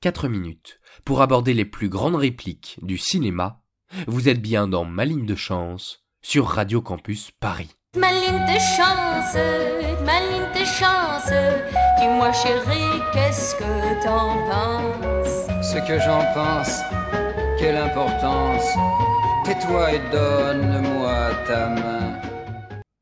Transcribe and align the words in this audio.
4 0.00 0.28
minutes 0.28 0.80
pour 1.04 1.22
aborder 1.22 1.54
les 1.54 1.64
plus 1.64 1.88
grandes 1.88 2.14
répliques 2.14 2.78
du 2.82 2.98
cinéma. 2.98 3.62
Vous 4.06 4.28
êtes 4.28 4.40
bien 4.40 4.68
dans 4.68 4.84
Ma 4.84 5.04
ligne 5.04 5.26
de 5.26 5.34
chance 5.34 6.04
sur 6.22 6.46
Radio 6.46 6.80
Campus 6.80 7.32
Paris. 7.32 7.74
Ma 7.96 8.12
ligne 8.12 8.44
de 8.46 8.58
chance, 8.58 9.34
ma 10.04 10.20
ligne 10.20 10.52
de 10.54 10.64
chance, 10.64 11.32
dis-moi 11.98 12.32
chérie, 12.32 13.02
qu'est-ce 13.12 13.56
que 13.56 14.04
t'en 14.04 14.36
penses? 14.48 15.72
Ce 15.72 15.78
que 15.78 15.98
j'en 15.98 16.22
pense, 16.32 16.80
quelle 17.58 17.76
importance. 17.76 18.66
Tais-toi 19.44 19.94
et 19.94 20.10
donne-moi 20.12 21.30
ta 21.46 21.70
main. 21.70 22.20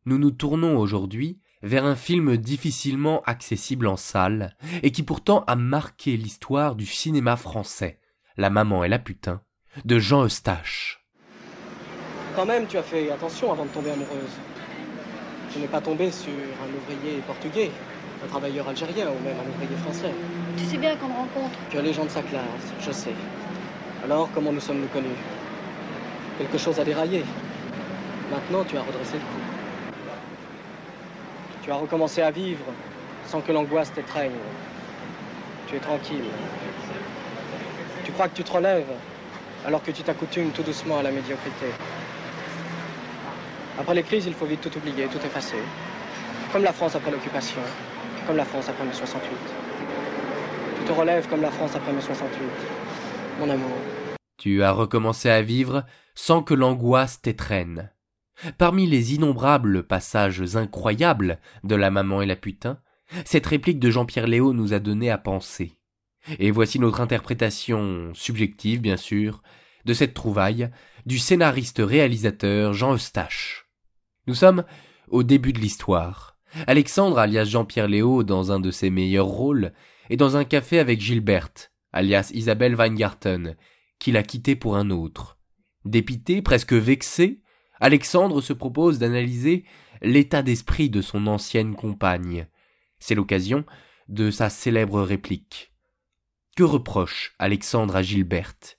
Nous 0.07 0.17
nous 0.17 0.31
tournons 0.31 0.79
aujourd'hui 0.79 1.41
vers 1.63 1.85
un 1.85 1.97
film 1.97 2.37
difficilement 2.37 3.23
accessible 3.27 3.87
en 3.87 3.97
salle 3.97 4.57
et 4.83 4.93
qui 4.93 5.03
pourtant 5.03 5.45
a 5.47 5.57
marqué 5.57 6.17
l'histoire 6.17 6.75
du 6.75 6.87
cinéma 6.87 7.37
français, 7.37 7.99
La 8.37 8.51
maman 8.51 8.85
et 8.85 8.89
la 8.89 8.99
putain, 8.99 9.41
de 9.85 9.99
Jean 9.99 10.25
Eustache. 10.25 11.07
Quand 12.35 12.47
même, 12.47 12.67
tu 12.67 12.77
as 12.77 12.83
fait 12.83 13.11
attention 13.11 13.51
avant 13.51 13.65
de 13.65 13.71
tomber 13.71 13.91
amoureuse. 13.91 14.37
Tu 15.53 15.59
n'es 15.59 15.69
pas 15.69 15.81
tombé 15.81 16.11
sur 16.11 16.33
un 16.33 16.69
ouvrier 16.77 17.23
portugais, 17.27 17.71
un 18.23 18.29
travailleur 18.29 18.69
algérien 18.69 19.07
ou 19.09 19.25
même 19.25 19.37
un 19.39 19.49
ouvrier 19.49 19.77
français. 19.83 20.13
Tu 20.59 20.65
sais 20.65 20.77
bien 20.77 20.97
qu'on 20.97 21.09
rencontre. 21.09 21.59
Tu 21.71 21.79
as 21.79 21.83
les 21.83 21.95
gens 21.95 22.05
de 22.05 22.11
sa 22.11 22.23
classe, 22.23 22.75
je 22.81 22.91
sais. 22.91 23.15
Alors, 24.05 24.29
comment 24.35 24.53
nous 24.53 24.61
sommes-nous 24.61 24.89
connus? 24.89 25.17
Quelque 26.39 26.59
chose 26.59 26.79
a 26.79 26.85
déraillé. 26.85 27.25
Maintenant, 28.31 28.65
tu 28.65 28.77
as 28.77 28.83
redressé 28.83 29.15
le 29.15 29.21
coup. 29.21 29.56
Tu 31.67 31.73
as 31.73 31.77
recommencé 31.77 32.23
à 32.23 32.31
vivre 32.31 32.65
sans 33.27 33.41
que 33.41 33.51
l'angoisse 33.51 33.93
t'étreigne. 33.93 34.31
Tu 35.67 35.75
es 35.75 35.81
tranquille. 35.81 36.31
Tu 38.05 38.13
crois 38.13 38.29
que 38.29 38.37
tu 38.37 38.45
te 38.45 38.53
relèves 38.53 38.93
alors 39.67 39.83
que 39.83 39.91
tu 39.91 40.05
t'accoutumes 40.05 40.53
tout 40.53 40.63
doucement 40.63 40.99
à 40.99 41.03
la 41.03 41.11
médiocrité. 41.11 41.67
Après 43.81 43.97
les 43.97 44.05
crises, 44.05 44.27
il 44.27 44.35
faut 44.35 44.47
vite 44.47 44.61
tout 44.61 44.79
oublier, 44.79 45.09
tout 45.09 45.19
effacer. 45.19 45.57
Comme 46.53 46.63
la 46.63 46.73
France 46.73 46.95
après 46.95 47.11
l'occupation, 47.11 47.61
comme 48.29 48.37
la 48.37 48.45
France 48.45 48.69
après 48.69 48.85
mai 48.85 48.93
68. 48.93 49.29
Tu 50.79 50.85
te 50.85 50.93
relèves 50.93 51.27
comme 51.29 51.43
la 51.43 51.51
France 51.51 51.75
après 51.75 51.93
mai 51.93 52.01
68. 52.01 52.43
Mon 53.41 53.51
amour. 53.51 53.77
Tu 54.39 54.63
as 54.63 54.71
recommencé 54.71 55.31
à 55.31 55.43
vivre 55.43 55.85
sans 56.15 56.45
que 56.45 56.55
l'angoisse 56.55 57.21
t'étreigne. 57.21 57.91
Parmi 58.59 58.87
les 58.87 59.15
innombrables 59.15 59.83
passages 59.85 60.57
incroyables 60.57 61.39
de 61.65 61.75
la 61.75 61.91
maman 61.91 62.23
et 62.23 62.27
la 62.27 62.37
putain, 62.37 62.79
cette 63.25 63.47
réplique 63.47 63.79
de 63.79 63.91
Jean-Pierre 63.91 64.27
Léo 64.27 64.53
nous 64.53 64.75
a 64.75 64.79
donné 64.79 65.11
à 65.11 65.19
penser. 65.19 65.79
Et 66.39 66.51
voici 66.51 66.79
notre 66.79 67.01
interprétation 67.01 68.13
subjective, 68.15 68.81
bien 68.81 68.97
sûr, 68.97 69.43
de 69.85 69.95
cette 69.95 70.15
trouvaille 70.15 70.71
du 71.07 71.19
scénariste-réalisateur 71.19 72.73
Jean 72.73 72.95
Eustache. 72.95 73.69
Nous 74.27 74.35
sommes 74.35 74.65
au 75.09 75.23
début 75.23 75.53
de 75.53 75.61
l'histoire. 75.61 76.37
Alexandre, 76.67 77.19
alias 77.19 77.45
Jean-Pierre 77.45 77.89
Léo, 77.89 78.25
dans 78.25 78.51
un 78.51 78.61
de 78.61 78.71
ses 78.71 78.91
meilleurs 78.91 79.27
rôles, 79.27 79.73
est 80.11 80.17
dans 80.17 80.37
un 80.37 80.45
café 80.45 80.79
avec 80.79 81.01
Gilberte, 81.01 81.73
alias 81.93 82.31
Isabelle 82.35 82.75
Weingarten, 82.75 83.57
qu'il 83.99 84.17
a 84.17 84.23
quitté 84.23 84.57
pour 84.57 84.77
un 84.77 84.91
autre. 84.91 85.39
Dépité, 85.85 86.43
presque 86.43 86.73
vexé, 86.73 87.41
Alexandre 87.81 88.41
se 88.41 88.53
propose 88.53 88.99
d'analyser 88.99 89.65
l'état 90.03 90.43
d'esprit 90.43 90.91
de 90.91 91.03
son 91.03 91.27
ancienne 91.27 91.75
compagne. 91.75 92.47
C'est 92.99 93.15
l'occasion 93.15 93.65
de 94.09 94.31
sa 94.31 94.51
célèbre 94.51 95.03
réplique. 95.03 95.73
Que 96.57 96.63
reproche 96.63 97.35
Alexandre 97.39 97.97
à 97.97 98.03
Gilberte 98.03 98.79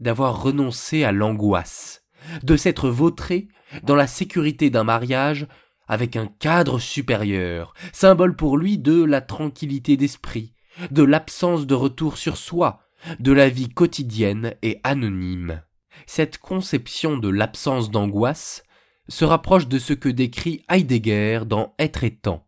D'avoir 0.00 0.42
renoncé 0.42 1.02
à 1.02 1.10
l'angoisse, 1.10 2.04
de 2.44 2.56
s'être 2.56 2.88
vautré 2.88 3.48
dans 3.82 3.96
la 3.96 4.06
sécurité 4.06 4.70
d'un 4.70 4.84
mariage 4.84 5.48
avec 5.88 6.16
un 6.16 6.26
cadre 6.26 6.78
supérieur, 6.78 7.74
symbole 7.92 8.36
pour 8.36 8.56
lui 8.56 8.78
de 8.78 9.02
la 9.02 9.20
tranquillité 9.20 9.96
d'esprit, 9.96 10.54
de 10.90 11.02
l'absence 11.02 11.66
de 11.66 11.74
retour 11.74 12.18
sur 12.18 12.36
soi, 12.36 12.82
de 13.18 13.32
la 13.32 13.48
vie 13.48 13.70
quotidienne 13.70 14.54
et 14.62 14.80
anonyme. 14.84 15.62
Cette 16.06 16.38
conception 16.38 17.16
de 17.16 17.28
l'absence 17.28 17.90
d'angoisse 17.90 18.62
se 19.08 19.24
rapproche 19.24 19.68
de 19.68 19.78
ce 19.78 19.92
que 19.92 20.08
décrit 20.08 20.64
Heidegger 20.68 21.40
dans 21.46 21.74
Être 21.78 22.04
et 22.04 22.14
temps. 22.14 22.46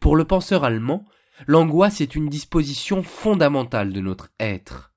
Pour 0.00 0.16
le 0.16 0.24
penseur 0.24 0.64
allemand, 0.64 1.04
l'angoisse 1.46 2.00
est 2.00 2.14
une 2.14 2.28
disposition 2.28 3.02
fondamentale 3.02 3.92
de 3.92 4.00
notre 4.00 4.30
être. 4.40 4.92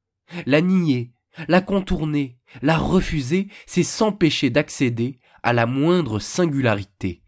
La 0.45 0.61
nier, 0.61 1.11
la 1.47 1.61
contourner, 1.61 2.37
la 2.61 2.77
refuser, 2.77 3.47
c'est 3.65 3.83
s'empêcher 3.83 4.49
d'accéder 4.49 5.19
à 5.43 5.53
la 5.53 5.65
moindre 5.65 6.19
singularité. 6.19 7.23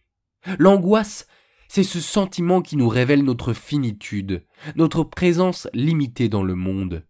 L'angoisse, 0.60 1.28
c'est 1.68 1.84
ce 1.84 2.00
sentiment 2.00 2.62
qui 2.62 2.76
nous 2.76 2.90
révèle 2.90 3.24
notre 3.24 3.54
finitude, 3.54 4.46
notre 4.76 5.04
présence 5.04 5.68
limitée 5.74 6.30
dans 6.30 6.44
le 6.44 6.56
monde. 6.56 7.06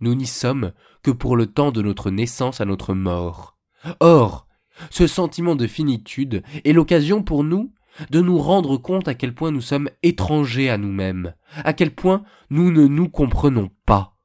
Nous 0.00 0.14
n'y 0.14 0.26
sommes 0.26 0.72
que 1.02 1.10
pour 1.10 1.36
le 1.36 1.46
temps 1.46 1.72
de 1.72 1.82
notre 1.82 2.10
naissance 2.10 2.60
à 2.60 2.64
notre 2.64 2.94
mort. 2.94 3.56
Or, 4.00 4.46
ce 4.90 5.06
sentiment 5.06 5.56
de 5.56 5.66
finitude 5.66 6.42
est 6.64 6.72
l'occasion 6.72 7.22
pour 7.22 7.44
nous 7.44 7.72
de 8.10 8.20
nous 8.20 8.38
rendre 8.38 8.76
compte 8.76 9.08
à 9.08 9.14
quel 9.14 9.34
point 9.34 9.50
nous 9.50 9.60
sommes 9.60 9.90
étrangers 10.02 10.70
à 10.70 10.78
nous-mêmes, 10.78 11.34
à 11.64 11.72
quel 11.72 11.92
point 11.92 12.22
nous 12.50 12.70
ne 12.70 12.86
nous 12.86 13.08
comprenons 13.08 13.70
pas. 13.86 14.16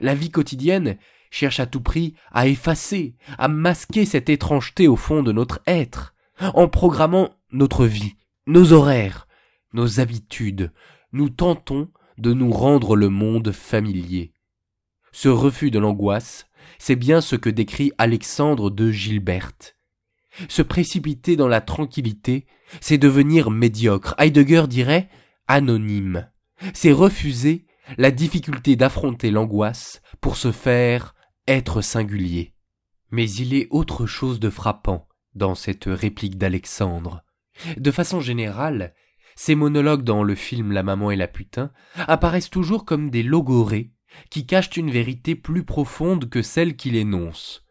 La 0.00 0.14
vie 0.14 0.30
quotidienne 0.30 0.96
cherche 1.30 1.60
à 1.60 1.66
tout 1.66 1.82
prix 1.82 2.14
à 2.32 2.46
effacer, 2.46 3.16
à 3.38 3.48
masquer 3.48 4.06
cette 4.06 4.30
étrangeté 4.30 4.88
au 4.88 4.96
fond 4.96 5.22
de 5.22 5.32
notre 5.32 5.60
être, 5.66 6.14
en 6.40 6.68
programmant 6.68 7.30
notre 7.52 7.86
vie, 7.86 8.16
nos 8.46 8.72
horaires, 8.72 9.26
nos 9.72 10.00
habitudes, 10.00 10.72
nous 11.12 11.28
tentons 11.28 11.90
de 12.18 12.32
nous 12.32 12.50
rendre 12.50 12.96
le 12.96 13.08
monde 13.08 13.52
familier. 13.52 14.32
Ce 15.16 15.30
refus 15.30 15.70
de 15.70 15.78
l'angoisse, 15.78 16.46
c'est 16.78 16.94
bien 16.94 17.22
ce 17.22 17.36
que 17.36 17.48
décrit 17.48 17.90
Alexandre 17.96 18.68
de 18.68 18.90
Gilberte. 18.90 19.78
Se 20.50 20.60
précipiter 20.60 21.36
dans 21.36 21.48
la 21.48 21.62
tranquillité, 21.62 22.44
c'est 22.82 22.98
devenir 22.98 23.50
médiocre. 23.50 24.14
Heidegger 24.18 24.64
dirait 24.68 25.08
anonyme. 25.48 26.28
C'est 26.74 26.92
refuser 26.92 27.64
la 27.96 28.10
difficulté 28.10 28.76
d'affronter 28.76 29.30
l'angoisse 29.30 30.02
pour 30.20 30.36
se 30.36 30.52
faire 30.52 31.14
être 31.48 31.80
singulier. 31.80 32.52
Mais 33.10 33.30
il 33.30 33.54
est 33.54 33.68
autre 33.70 34.04
chose 34.04 34.38
de 34.38 34.50
frappant 34.50 35.08
dans 35.34 35.54
cette 35.54 35.86
réplique 35.86 36.36
d'Alexandre. 36.36 37.24
De 37.78 37.90
façon 37.90 38.20
générale, 38.20 38.92
ces 39.34 39.54
monologues 39.54 40.04
dans 40.04 40.22
le 40.22 40.34
film 40.34 40.72
La 40.72 40.82
maman 40.82 41.10
et 41.10 41.16
la 41.16 41.26
putain 41.26 41.72
apparaissent 41.94 42.50
toujours 42.50 42.84
comme 42.84 43.08
des 43.08 43.22
logorées 43.22 43.95
qui 44.30 44.46
cachent 44.46 44.76
une 44.76 44.90
vérité 44.90 45.34
plus 45.34 45.64
profonde 45.64 46.28
que 46.28 46.42
celle 46.42 46.76
qu'il 46.76 46.96
énonce. 46.96 47.64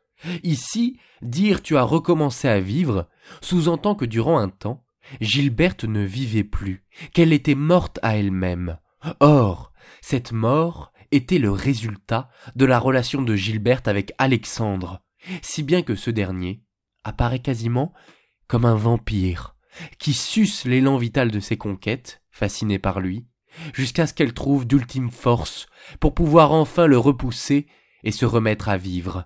Ici, 0.43 0.97
dire 1.21 1.61
tu 1.61 1.77
as 1.77 1.83
recommencé 1.83 2.47
à 2.47 2.59
vivre 2.59 3.07
sous-entend 3.41 3.95
que 3.95 4.05
durant 4.05 4.37
un 4.37 4.49
temps, 4.49 4.85
Gilberte 5.21 5.83
ne 5.83 6.03
vivait 6.03 6.43
plus, 6.43 6.83
qu'elle 7.13 7.33
était 7.33 7.55
morte 7.55 7.99
à 8.01 8.17
elle-même. 8.17 8.77
Or, 9.19 9.71
cette 10.01 10.31
mort 10.31 10.91
était 11.11 11.37
le 11.37 11.51
résultat 11.51 12.29
de 12.55 12.65
la 12.65 12.79
relation 12.79 13.21
de 13.21 13.35
Gilberte 13.35 13.87
avec 13.87 14.13
Alexandre, 14.17 15.01
si 15.41 15.63
bien 15.63 15.81
que 15.81 15.95
ce 15.95 16.09
dernier 16.09 16.63
apparaît 17.03 17.39
quasiment 17.39 17.93
comme 18.47 18.65
un 18.65 18.75
vampire, 18.75 19.55
qui 19.99 20.13
suce 20.13 20.65
l'élan 20.65 20.97
vital 20.97 21.31
de 21.31 21.39
ses 21.39 21.57
conquêtes, 21.57 22.21
fasciné 22.31 22.79
par 22.79 22.99
lui, 22.99 23.27
jusqu'à 23.73 24.07
ce 24.07 24.13
qu'elle 24.13 24.33
trouve 24.33 24.65
d'ultime 24.65 25.11
force 25.11 25.67
pour 25.99 26.13
pouvoir 26.13 26.51
enfin 26.51 26.87
le 26.87 26.97
repousser 26.97 27.67
et 28.03 28.11
se 28.11 28.25
remettre 28.25 28.69
à 28.69 28.77
vivre. 28.77 29.25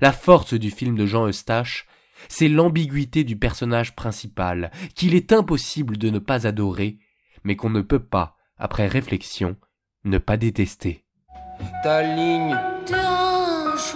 La 0.00 0.12
force 0.12 0.54
du 0.54 0.70
film 0.70 0.96
de 0.96 1.06
Jean 1.06 1.28
Eustache, 1.28 1.86
c'est 2.28 2.48
l'ambiguïté 2.48 3.24
du 3.24 3.36
personnage 3.36 3.94
principal, 3.94 4.70
qu'il 4.94 5.14
est 5.14 5.32
impossible 5.32 5.96
de 5.96 6.10
ne 6.10 6.18
pas 6.18 6.46
adorer, 6.46 6.98
mais 7.44 7.56
qu'on 7.56 7.70
ne 7.70 7.82
peut 7.82 8.02
pas, 8.02 8.36
après 8.58 8.86
réflexion, 8.86 9.56
ne 10.04 10.18
pas 10.18 10.36
détester. 10.36 11.04
Ta 11.82 12.02
ligne, 12.02 12.56
hanches, 12.92 13.94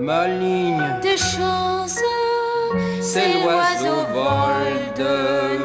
ma 0.00 0.28
ligne, 0.28 0.82
tes 1.02 1.16
chances, 1.16 2.02
c'est 3.00 3.34
l'oiseau 3.34 4.04
vol 4.12 4.94
de 4.96 5.57